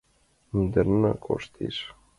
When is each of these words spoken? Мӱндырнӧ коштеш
Мӱндырнӧ 0.51 1.11
коштеш 1.25 1.77